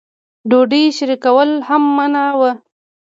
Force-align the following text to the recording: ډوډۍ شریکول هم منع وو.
ډوډۍ 0.49 0.83
شریکول 0.97 1.49
هم 1.67 1.83
منع 1.97 2.25
وو. 2.39 2.51